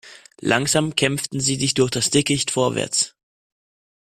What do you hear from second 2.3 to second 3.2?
vorwärts.